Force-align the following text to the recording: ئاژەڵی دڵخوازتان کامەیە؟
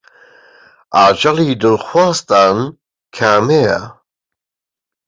ئاژەڵی 0.95 1.51
دڵخوازتان 1.61 2.57
کامەیە؟ 3.15 3.79